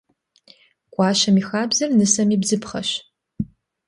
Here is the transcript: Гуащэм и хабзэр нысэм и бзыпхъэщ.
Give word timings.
Гуащэм 0.93 1.35
и 1.41 1.43
хабзэр 1.49 1.89
нысэм 1.99 2.29
и 2.35 2.37
бзыпхъэщ. 2.41 2.89